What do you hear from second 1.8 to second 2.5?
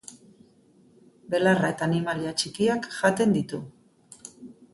animalia